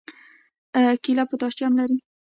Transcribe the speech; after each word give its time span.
کیله 1.03 1.23
پوټاشیم 1.29 1.71
لري 1.79 1.97